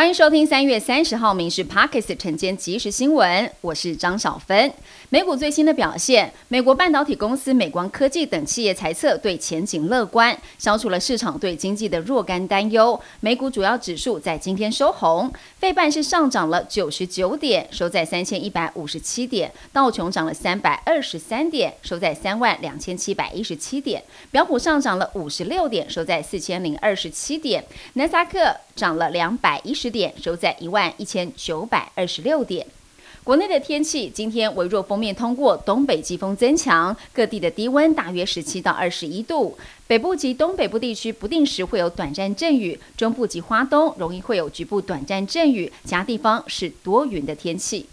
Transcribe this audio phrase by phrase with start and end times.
[0.00, 4.72] 欢迎收听三月三十号《民事 Pockets》晨间即时新闻，我是张小芬。
[5.10, 12.98] 美股最新的表现，美国半导体公司美光科技等企业财测对前景乐观，消除了市场对经济的若干担忧。
[13.20, 27.62] 美股主要指数在今天收红，费半是上涨了九十九点，收在三千一百五十七点；道琼涨了三百二十三点，收在三万两千七百一十七点；标普上涨了五十六点，收在四千零二十七点；
[27.92, 32.66] 纳斯克涨了两百一十点，收在一万一千九百二十六点。
[33.22, 39.58] 国内的天气，今天微弱锋面通过，东北季风增强，各地的低温大约十七到二十一度。
[39.86, 47.84] 北部及东北部地区不定时会有短暂阵雨，中部及花东容易会有局部短暂阵雨，其他地方是多云的天气。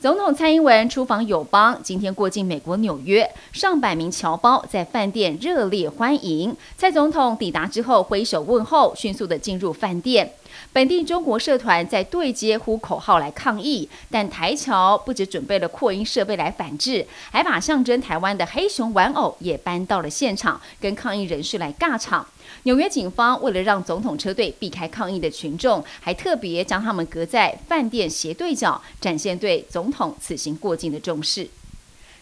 [0.00, 6.56] 总统蔡英文出访友邦，今天过境美国纽约，上百名侨胞在饭店热烈欢迎。
[6.76, 10.32] 蔡总统抵达之后挥手问候，迅速的进入饭店。
[10.72, 22.26] 本地中国社团在对接呼口号来抗议，但台侨不止准备了扩音设备来反制，还把象征台湾的黑熊玩偶也搬到了现场，跟抗议人士来尬场。
[22.62, 31.48] 纽约警方为了让总统车队避开抗议的群众，还特别将他们隔在饭店斜对角，展现对总统此行过境的重视。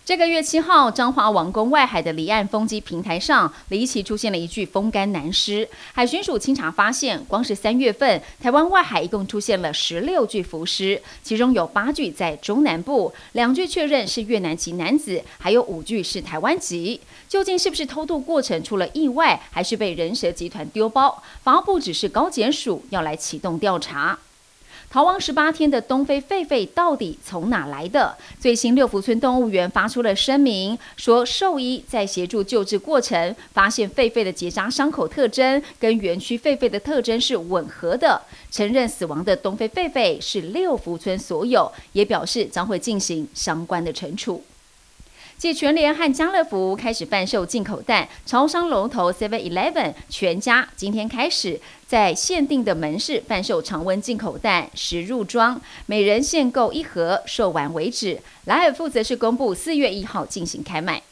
[0.07, 5.69] 这个月七号，彰化王宫外海的离岸风机平台上，离奇出现了一具风干男尸。
[5.93, 17.01] 海巡署清查发现，光是三月份，台湾外海一共出现了十六具浮尸，其中有八具在中南部，两具确认是越南籍男子，还有五具是台湾籍。
[17.29, 21.21] 究竟是不是偷渡过程出了意外，还是被人蛇集团丢包？
[21.43, 24.17] 防务部只是高检署要来启动调查。
[24.89, 28.17] 逃亡十八天的东非狒狒到底从哪来的？
[28.41, 44.43] 最新六福村动物园发出了声明，说兽医在协助救治过程，发现狒狒的结扎伤口特征跟园区狒狒的特征是吻合的，承认死亡的东非狒狒是六福村所有，也表示将会进行相关的惩处。
[45.39, 58.19] 继全联和家乐福开始贩售进口蛋，超商龙头 Seven Eleven 全家今天开始在限定的门市贩售常温进口蛋，十入装，每人限购一盒，售完为止。
[58.47, 61.03] 莱尔富则是公布四月一号进行开卖。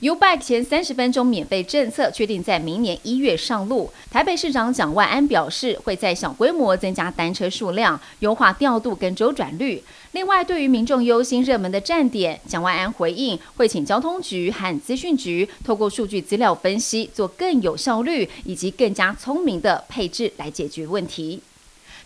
[0.00, 3.90] U Bike 前三十分钟免费政策确定在明年一月上路。
[4.10, 9.82] 台北市长蒋万安表示，会在小规模增加单车数量，优化调度跟周转率。
[10.12, 21.40] 另外，对于民众优先热门的站点，蒋万安回应会请交通局和资讯局透过数据资料分析，做更有效率以及更加聪明的配置来解决问题。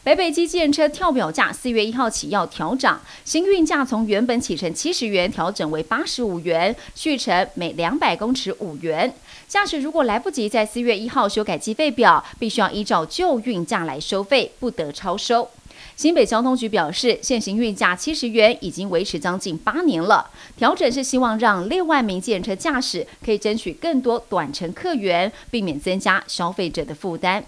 [0.09, 9.13] 北北机建车跳表价四月一号起要调涨，新运价从原本起程七十元调整为八十五元，续程每两百公尺五元。
[9.47, 15.47] 驾驶如果来不及在四月一号修改计费表，必须要依照旧运价来收费，不得超收。
[15.95, 27.45] 新北交通局表示，现行运价七十元已经维持将近八年了，调整是希望让六万名建车驾驶可以争取更多短程客源，避免增加消费者的负担。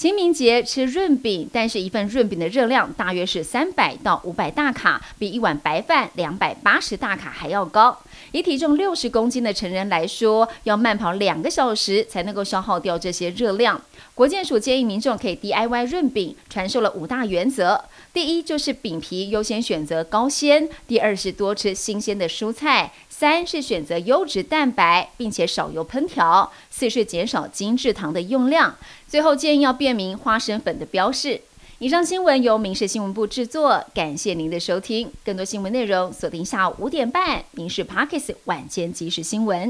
[0.00, 7.98] 清明节吃润饼，但是一份润饼的热量大约是三百到五百大卡，比一碗白饭两百八十大卡还要高。
[8.32, 13.78] 以体重六十公斤的成人来说，要慢跑两个小时才能够消耗掉这些热量。
[14.14, 17.84] 国健署建议民众可以 DIY 润饼，传授了五大原则：
[18.14, 22.90] 第一就是饼皮优先选择高纤；第二是多吃新鲜的蔬菜。
[23.20, 28.70] 三是选择优质蛋白，并且少油烹调；四是减少精制糖的用量；
[29.06, 31.38] 最后建议要辨明花生粉的标识。
[31.80, 35.12] 以上新闻由民事新闻部制作，感谢您的收听。
[35.22, 39.68] 更多新闻内容锁定下午五点半《民事 Parkes 晚间即时新闻》。